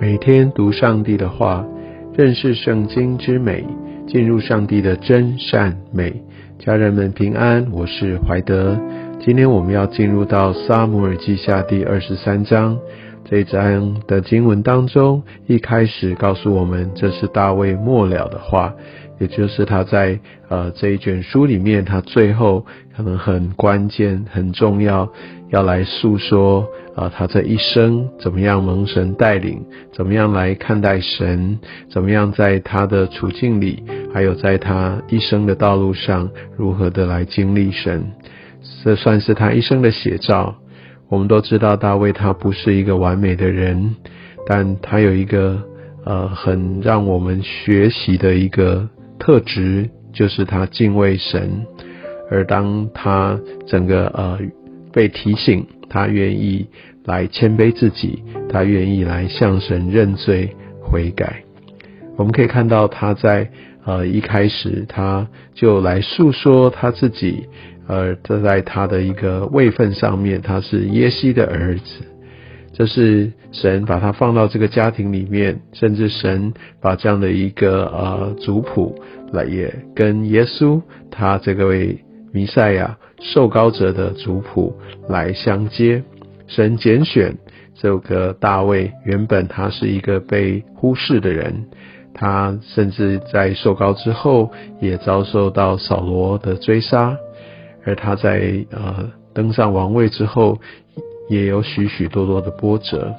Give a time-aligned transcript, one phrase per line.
[0.00, 1.62] 每天读上帝的话，
[2.16, 3.62] 认识圣经之美，
[4.06, 6.10] 进入上帝的真善美。
[6.58, 8.80] 家人们平安，我是怀德。
[9.20, 12.78] 今天我们要进入到撒母耳记下第二十三章
[13.30, 18.74] 这一章的经文当中，一开始告诉我们，这是大卫末了的话。
[19.20, 22.66] 也就是他在呃这一卷书里面，他最后
[22.96, 25.08] 可能很关键、很重要，
[25.50, 26.66] 要来诉说
[26.96, 38.10] 啊他这一生怎么样蒙神带领，怎么样来看待神，怎么样在他的处境里，还有在他一生的道路上，如何的来经历神，
[38.82, 40.56] 这算是他一生的写照。
[41.10, 43.96] 我们都知道大卫他不是一个完美的人，
[44.46, 45.62] 但他有一个
[46.04, 48.88] 呃很让我们学习的一个。
[49.22, 51.66] 特质就是他敬畏神，
[52.30, 54.38] 而当他整个呃
[54.94, 56.66] 被提醒，他愿意
[57.04, 61.44] 来谦卑自己，他愿意来向神认罪悔改。
[62.20, 63.48] 我们可以看到他在
[63.86, 67.46] 呃一开始他就来诉说他自己，
[67.88, 72.04] 呃这在他的一个位分上面，他是耶西的儿子。
[72.74, 78.94] 这是神把他放到这个家庭里面，甚至神把这样的一个呃族谱
[79.32, 80.78] 来也跟耶稣
[81.10, 84.76] 他这个位弥赛亚受膏者的族谱
[85.08, 86.02] 来相接。
[86.46, 87.34] 神拣选
[87.74, 91.64] 这个大卫，原本他是一个被忽视的人，
[92.14, 97.16] 他甚至在受膏之后也遭受到扫罗的追杀，
[97.84, 100.58] 而他在呃登上王位之后。
[101.28, 103.14] 也有许许多多的波折，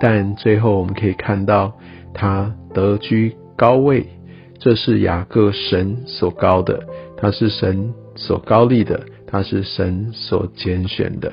[0.00, 1.70] 但最后我们可以看到
[2.14, 4.06] 他得居高位，
[4.58, 6.82] 这是雅各神所高的，
[7.18, 11.30] 他是神所高立的，他是神所拣选的。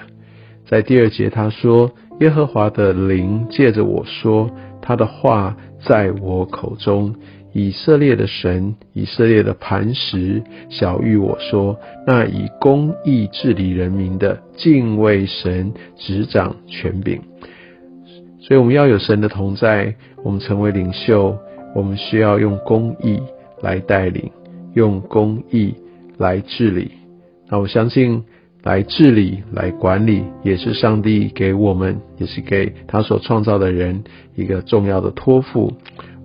[0.67, 1.89] 在第二节他说
[2.20, 4.49] ：“耶和华的灵借着我说，
[4.89, 5.55] 他的话
[5.86, 7.14] 在我口中。”
[7.52, 17.20] 以色列的神，以色列的磐石，小谕我说：那以公义治理人民的，敬畏神，执掌权柄。
[18.39, 21.36] 所以我们要有神的同在，我们成为领袖，
[21.73, 23.20] 我们需要用公义
[23.64, 24.30] 来带领，
[24.76, 25.73] 用公义
[26.20, 26.92] 来治理。
[27.49, 28.23] 那我相信，
[28.64, 34.03] 来治理、来管理，也是上帝给我们，也是给他所创造的人
[34.36, 35.73] 一个重要的托付。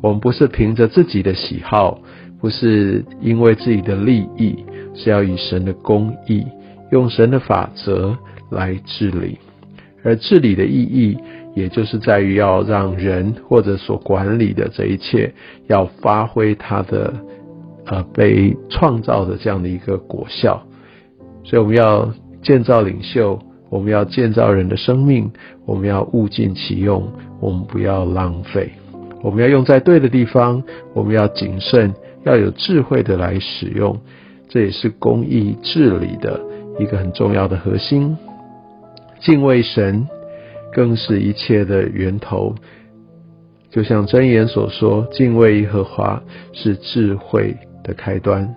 [0.02, 1.98] 我们不是凭着自己的喜好，
[2.40, 6.44] 不是因为自己的利益，是要以神的公义，
[6.90, 8.16] 用神的法则
[8.50, 9.38] 来治理。
[10.02, 11.16] 而治理的意义，
[11.54, 15.32] 也就是在于要让人或者所管理的这一切，
[15.68, 17.14] 要发挥它的
[17.86, 20.62] 呃被创造的这样的一个果效。
[21.42, 22.12] 所以我们要
[22.44, 23.40] 建造领袖，
[23.70, 25.32] 我们要建造人的生命，
[25.66, 27.10] 我们要物尽其用，
[27.40, 28.70] 我们不要浪费。
[29.22, 30.62] 我们要用在对的地方，
[30.92, 31.92] 我们要谨慎，
[32.24, 33.98] 要有智慧的来使用，
[34.48, 36.40] 这也是公益治理的
[36.78, 38.16] 一个很重要的核心。
[39.20, 40.06] 敬畏神，
[40.74, 42.54] 更是一切的源头。
[43.70, 46.22] 就像箴言所说，敬畏耶和华
[46.52, 48.54] 是智慧的开端。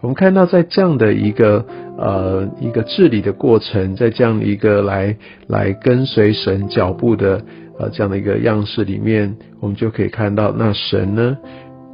[0.00, 1.64] 我们看到，在这样的一个
[1.98, 5.16] 呃一个治理的过程，在这样一个来
[5.48, 7.42] 来跟随神脚步的。
[7.78, 11.38] 呃，这样的一个样式里面，我们就可以看到，那神呢，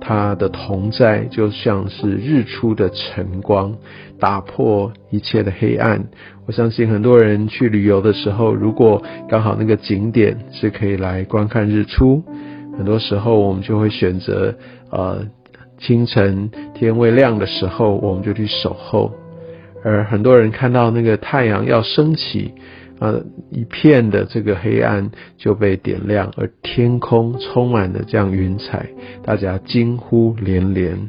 [0.00, 3.72] 他的同在就像是日出的晨光，
[4.18, 6.04] 打破一切的黑暗。
[6.46, 12.24] 我相信很多人去旅游的时候，如果刚好那个景点是可以来观看日出，
[12.76, 14.52] 很多时候我们就会选择
[14.90, 15.24] 呃
[15.78, 19.12] 清晨天未亮的时候，我们就去守候。
[19.84, 22.54] 而很多人看到那个太阳要升起。
[23.00, 23.22] 呃，
[23.52, 28.88] 一片的这个黑暗就被点亮，而天空充满了这样云彩，
[29.22, 31.08] 大家惊呼连连。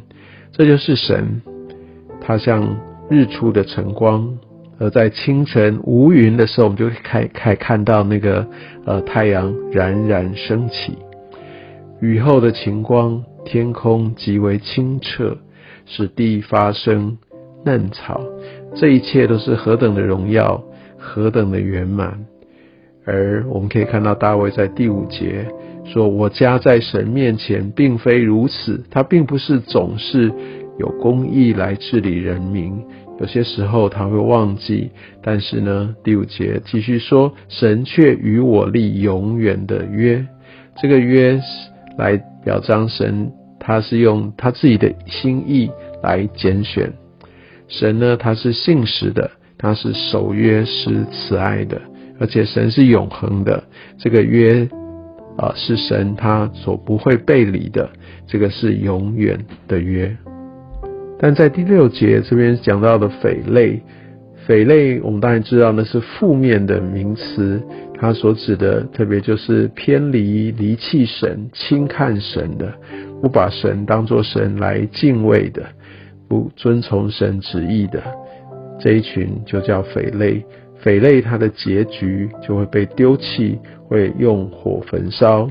[0.51, 1.41] 这就是神，
[2.21, 2.77] 他像
[3.09, 4.37] 日出的晨光，
[4.77, 8.45] 而在清晨无云的时候，我们就开开看到那个
[8.85, 10.95] 呃太阳冉冉升起，
[12.01, 15.35] 雨后的晴光，天空极为清澈，
[15.87, 17.17] 使地发生
[17.65, 18.21] 嫩草，
[18.75, 20.63] 这一切都是何等的荣耀！
[20.97, 22.25] 何等的圆满！
[23.05, 25.45] 而我们可以看到大卫在第五节
[25.85, 30.31] 说：“我家在神面前并非如此，他并不是总是
[30.77, 32.83] 有公义来治理人民，
[33.19, 34.91] 有些时候他会忘记。
[35.23, 40.23] 但是呢，第五节继续说，神却与我立永远的约。
[40.81, 41.41] 这个约
[41.97, 45.71] 来表彰神，他是用他自己的心意
[46.03, 46.91] 来拣选。
[47.69, 49.31] 神呢，他是信实的。”
[49.61, 51.81] 他是守约是慈爱的，
[52.17, 53.61] 而且神是永恒的。
[53.97, 54.65] 这个约
[55.35, 57.89] 啊，是神他所不会背离的，
[58.25, 59.37] 这个是永远
[59.67, 60.15] 的约。
[61.19, 63.81] 但在第六节这边讲到的匪类，
[64.47, 67.61] 匪类我们当然知道那是负面的名词，
[67.99, 72.73] 它所指的特别就是偏离、离弃神、轻看神的，
[73.21, 75.65] 不把神当作神来敬畏的，
[76.29, 78.01] 不遵从神旨意的
[78.79, 80.45] 这一群就叫匪类。
[80.79, 83.59] 匪类它的结局就会被丢弃。
[83.89, 85.49] 会用火焚烧，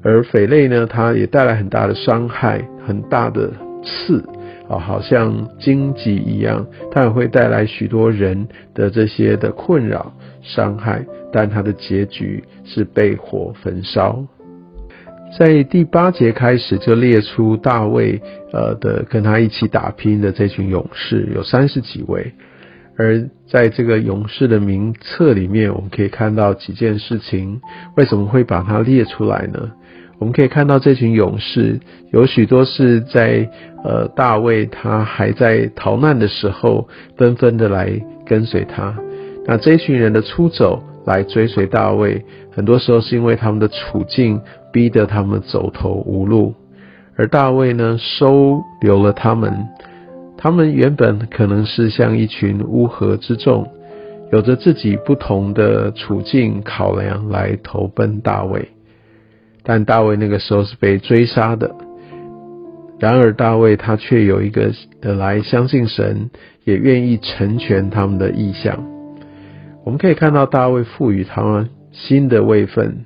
[0.00, 3.50] 而匪类呢，它也带来很大的伤害，很大的
[3.82, 4.24] 刺
[4.68, 10.12] 啊，好像荆棘一样，它也会带来许多人的这些的困扰、
[10.42, 14.24] 伤害，但它的结局是被火焚烧。
[15.38, 18.20] 在第八节开始就列出大卫
[18.52, 22.32] 呃的跟他一起打拼的这群勇士，有三十几位。
[22.98, 27.60] 而在这个勇士的名册里面，我们可以看到几件事情。
[27.96, 29.72] 为什么会把它列出来呢？
[30.18, 31.78] 我们可以看到这群勇士
[32.10, 33.50] 有许多是在
[33.84, 36.88] 呃大卫他还在逃难的时候，
[37.18, 38.96] 纷纷的来跟随他。
[39.44, 44.40] 那这群人的出走来追随大卫，很多时候是因为他们的处境
[44.72, 46.52] 逼得他们走投无路，
[47.16, 49.68] 而大卫呢收留了他们。
[50.36, 53.66] 他们原本可能是像一群乌合之众，
[54.32, 58.68] 有着自己不同的处境考量来投奔大卫，
[59.62, 61.74] 但大卫那个时候是被追杀的。
[62.98, 66.30] 然而大卫他却有一个来相信神，
[66.64, 68.95] 也愿意成全他们的意向。
[69.86, 73.04] 我们可以看到大卫赋予他们新的位分。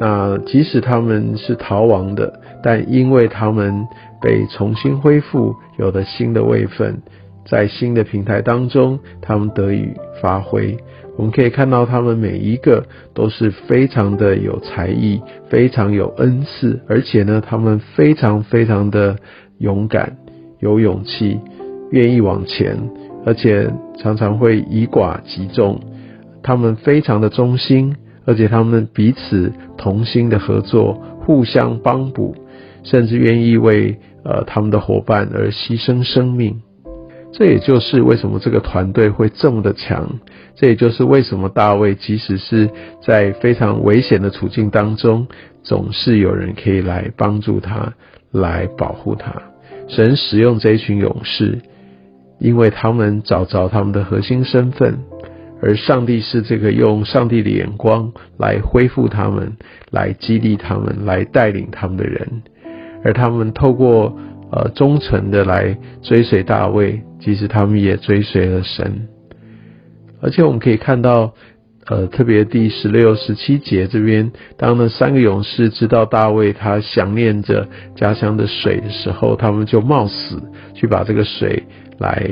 [0.00, 3.86] 那即使他们是逃亡的，但因为他们
[4.22, 7.02] 被重新恢复，有了新的位分，
[7.44, 9.90] 在新的平台当中，他们得以
[10.22, 10.74] 发挥。
[11.18, 12.82] 我们可以看到，他们每一个
[13.12, 15.20] 都是非常的有才艺，
[15.50, 19.16] 非常有恩赐，而且呢，他们非常非常的
[19.58, 20.16] 勇敢，
[20.58, 21.38] 有勇气，
[21.90, 22.76] 愿意往前，
[23.26, 25.78] 而且常常会以寡击众。
[26.42, 27.94] 他们非常的忠心。
[28.28, 32.34] 而且他们彼此同心的合作，互相帮补，
[32.82, 36.60] 甚至愿意为呃他们的伙伴而牺牲生命。
[37.32, 40.18] 这也就是为什么这个团队会这么的强。
[40.56, 42.68] 这也就是为什么大卫即使是
[43.00, 45.28] 在非常危险的处境当中，
[45.62, 47.92] 总是有人可以来帮助他，
[48.32, 49.32] 来保护他。
[49.86, 51.60] 神使用这一群勇士，
[52.38, 54.98] 因为他们找着他们的核心身份。
[55.62, 59.56] 而上帝是这个用上帝的眼光来恢复他们，
[59.90, 62.42] 来激励他们，来带领他们的人。
[63.02, 64.14] 而他们透过
[64.52, 69.08] 呃忠诚的来追随大卫，其实他们也追随了神。
[70.20, 71.32] 而且我们可以看到，
[71.86, 80.42] 呃，特别第十六、十七节这边，当那三个勇士知道大卫他想念着家乡的水的时候，他们就冒死
[80.74, 81.62] 去把这个水
[81.98, 82.28] 来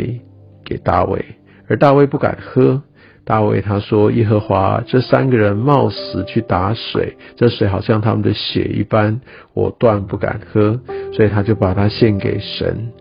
[0.65, 1.25] 给大卫，
[1.69, 2.83] 而大卫不敢喝。
[3.27, 9.19] 大卫他说：“耶和华，这三个人冒死去打水，这水好像他们的血一般，
[9.55, 10.79] 我断不敢喝，
[11.11, 12.93] 所以他就把它献给神。”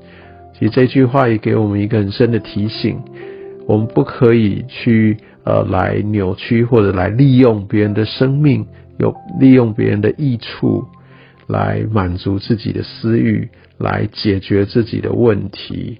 [0.57, 3.01] 其实这句话也给我们一个很深的提醒：
[3.67, 8.65] 我们不可以去呃来扭曲或者来利用别人的生命，
[8.99, 10.85] 有利用别人的益处
[11.47, 15.99] 来满足自己的私欲，来解决自己的问题，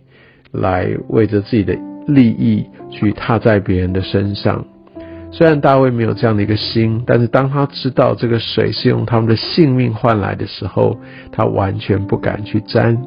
[0.54, 1.78] 来为着自己的。
[2.06, 4.66] 利益去踏在别人的身上，
[5.32, 10.98] 虽然大卫没有这样的一个心，但是当他知道这个水是用他们的性命换来的时候，
[11.32, 13.02] 他完全不敢去沾。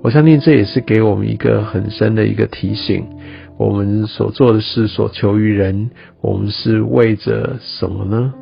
[0.00, 3.04] 我相信这也是给我们一个很深的一个提醒：
[3.58, 8.32] 我们所做的事，所求于人，我们是为着什么呢？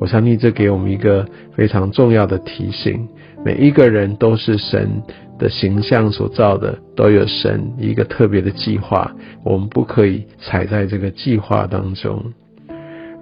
[0.00, 1.24] 我相信这给我们一个
[1.54, 3.06] 非常重要的提醒：
[3.44, 4.90] 每一个人都是神。
[5.38, 9.14] 的形象所造的都有神一个特别的计划，
[9.44, 12.32] 我们不可以踩在这个计划当中。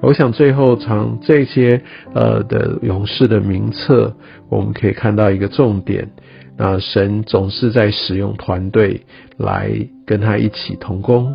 [0.00, 1.80] 我想最后从这些
[2.14, 4.14] 呃的勇士的名册，
[4.49, 6.11] 我们可以看到一个重点：
[6.56, 9.00] 那神总是在使用团队
[9.38, 9.71] 来
[10.06, 11.35] 跟他一起同工，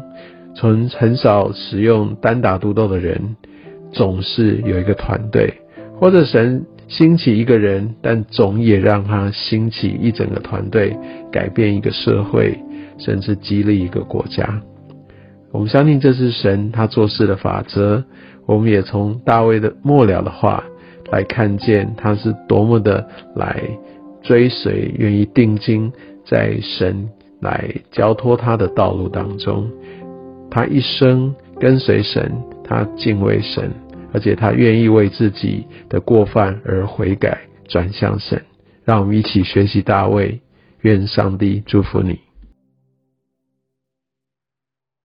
[0.56, 3.36] 从很少使用单打独斗的人，
[3.92, 5.54] 总是有一个团队，
[6.00, 6.66] 或者神。
[6.90, 10.98] 兴起一个人，但总也让他兴起一整个团队，
[11.32, 12.60] 改变一个社会，
[12.98, 14.62] 甚至激励一个国家。
[15.52, 18.04] 我们相信这是神他做事的法则。
[18.46, 20.64] 我们也从大卫的末了的话
[21.12, 23.62] 来看见，他是多么的来
[24.24, 25.92] 追随，愿意定睛
[26.26, 27.08] 在神
[27.40, 29.70] 来交托他的道路当中。
[30.50, 32.32] 他一生跟随神，
[32.64, 33.72] 他敬畏神。
[34.14, 37.38] 而且他愿意为自己的过犯而悔改，
[37.68, 38.42] 转向神。
[38.86, 40.40] 让我们一起学习大卫。
[40.82, 42.20] 愿上帝祝福你。